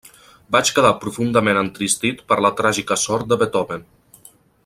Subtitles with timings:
[0.53, 3.85] Vaig quedar profundament entristit per la tràgica sort de Beethoven.